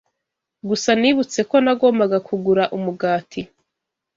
[0.67, 3.41] Gusa nibutse ko nagombaga kugura umugati.